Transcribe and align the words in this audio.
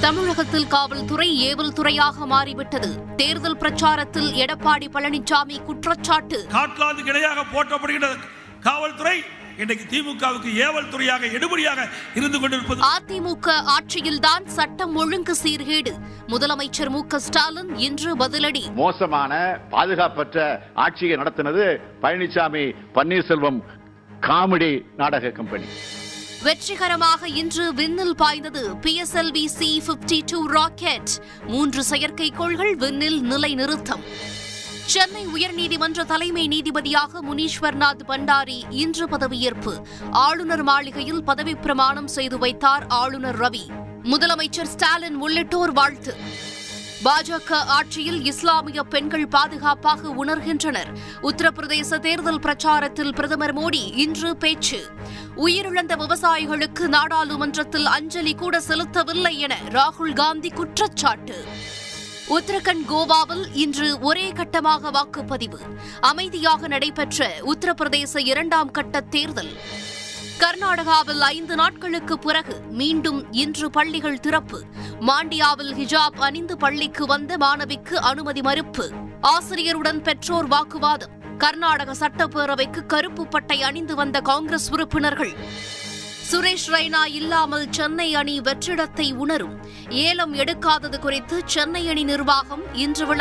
தமிழகத்தில் 0.00 0.66
காவல்துறை 0.66 1.26
ஏவல் 1.48 1.72
துறையாக 1.72 2.26
மாறிவிட்டது. 2.26 2.88
தேர்தல் 3.16 3.56
பிரச்சாரத்தில் 3.56 4.28
எடப்பாடி 4.42 4.86
பழனிசாமி 4.92 5.62
குற்றச்சாட்டு. 5.64 6.46
காட்லாந்துக்கு 6.48 7.12
இணையாக 7.12 7.44
போற்றப்படுகின்ற 7.52 8.08
காவல்துறை 8.60 9.22
இன்றைக்கு 9.58 9.86
திமுகவுக்கு 9.92 10.50
ஏவல் 10.54 10.88
துறையாக 10.88 11.26
எடுபடியாக 11.26 11.88
இருந்து 12.14 12.40
கொண்டிருப்பது. 12.40 12.80
அதிமுக 12.96 13.48
ஆட்சியில்தான் 13.76 14.46
சட்டம் 14.46 14.96
ஒழுங்கு 14.96 15.36
சீர்கேடு. 15.44 15.94
முதலமைச்சர் 16.28 16.88
மு 16.88 17.06
க 17.06 17.18
ஸ்டாலின் 17.18 17.76
இன்று 17.76 18.16
பதிலடி. 18.16 18.74
மோசமான 18.74 19.58
பாதுகாப்பற்ற 19.70 20.60
ஆட்சியை 20.74 21.16
நடத்தினது 21.16 21.80
பழனிசாமி 22.02 22.74
பன்னீர்செல்வம் 22.94 23.60
காமெடி 24.20 24.72
நாடக 24.96 25.30
கம்பெனி. 25.30 25.64
வெற்றிகரமாக 26.42 27.28
இன்று 27.28 27.74
விண்ணில் 27.74 28.16
பாய்ந்தது 28.16 28.74
PSLV 28.74 29.46
C 29.46 29.82
fifty 29.86 30.20
two 30.26 30.46
rocket. 30.46 31.08
மூன்று 31.46 31.84
செயற்கைக்கோள்கள் 31.90 32.72
விண்ணில் 32.72 33.22
நிலைநிறுத்தம். 33.22 34.02
சென்னை 34.86 35.26
உயர்நீதிமன்ற 35.26 36.04
தலைமை 36.04 36.48
நீதிபதியாக 36.48 37.22
முனீஸ்வர்நாத் 37.22 38.02
பண்டாரி 38.08 38.62
இன்று 38.70 39.08
பதவியேற்பு. 39.08 39.84
ஆளுநர் 40.10 40.62
மாளிகையில் 40.62 41.24
பதவிப்பிரமாணம் 41.24 42.04
செய்து 42.04 42.38
வைத்தார் 42.38 42.86
ஆளுநர் 42.86 43.40
ரவி. 43.40 43.66
முதலமைச்சர் 44.02 44.66
ஸ்டாலின் 44.66 45.14
உள்ளிட்டோர் 45.14 45.72
வாழ்த்து. 45.72 46.16
பாஜக 47.04 47.52
ஆட்சியில் 47.52 48.24
இஸ்லாமிய 48.24 48.82
பெண்கள் 48.82 49.28
பாதுகாப்பாக 49.28 50.24
உணர்கின்றனர். 50.24 50.96
உத்தரப்பிரதேச 51.22 51.98
தேர்தல் 51.98 52.40
பிரச்சாரத்தில் 52.40 53.14
பிரதமர் 53.14 53.56
மோடி 53.56 53.96
இன்று 53.96 54.36
பேச்சு. 54.36 54.95
உயிரிழந்த 55.36 55.96
விவசாயிகளுக்கு 55.96 56.80
நாடாளுமன்றத்தில் 56.80 57.86
அஞ்சலி 57.86 58.34
கூட 58.34 58.58
செலுத்தவில்லை 58.58 59.36
என 59.36 59.58
ராகுல் 59.68 60.12
காந்தி 60.12 60.48
குற்றச்சாட்டு. 60.48 61.44
உத்தரகண்ட் 62.28 62.84
கோவாவில் 62.88 63.46
இன்று 63.52 63.98
ஒரே 63.98 64.32
கட்டமாக 64.32 64.90
வாக்குப்பதிவு. 64.90 65.58
அமைதியாக 66.00 66.68
நடைபெற்ற 66.68 67.34
உத்தரப்பிரதேச 67.40 68.18
இரண்டாம் 68.18 68.70
கட்ட 68.70 69.00
தேர்தல். 69.00 69.56
கர்நாடகாவில் 70.38 71.18
ஐந்து 71.18 71.54
நாட்களுக்கு 71.54 72.18
பிறகு 72.18 72.60
மீண்டும் 72.70 73.32
இன்று 73.32 73.70
பள்ளிகள் 73.70 74.20
திறப்பு. 74.20 74.64
மாண்டியாவில் 75.00 75.72
ஹிஜாப் 75.72 76.18
அணிந்து 76.18 76.56
பள்ளிக்கு 76.56 77.06
வந்த 77.06 77.36
மாணவிக்கு 77.36 77.94
அனுமதி 77.94 78.42
மறுப்பு. 78.42 78.92
ஆசிரியருடன் 79.20 80.02
பெற்றோர் 80.02 80.46
வாக்குவாதம். 80.46 81.15
கர்நாடக 81.38 81.94
சட்டப்பேரவைக்கு 81.94 82.86
கருப்பு 82.86 83.26
பட்டை 83.26 83.62
அணிந்து 83.62 83.94
வந்த 83.94 84.20
காங்கிரஸ் 84.20 84.70
உறுப்பினர்கள். 84.70 85.32
சுரேஷ் 86.32 86.68
ரெய்னா 86.68 87.06
இல்லாமல் 87.06 87.66
சென்னை 87.70 88.14
அணி 88.14 88.40
வெற்றிடத்தை 88.40 89.14
உணரும். 89.14 89.58
ஏலம் 89.88 90.34
எடுக்காதது 90.34 90.98
குறித்து 90.98 91.42
சென்னை 91.44 91.88
அணி 91.88 92.04
நிர்வாகம் 92.04 92.74
இன்று 92.74 93.06